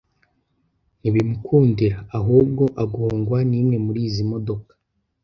ntibimukundira 0.99 1.97
ahubwo 2.17 2.63
agongwa 2.83 3.37
n’imwe 3.49 3.77
muri 3.85 3.99
izi 4.09 4.23
modoka 4.31 4.73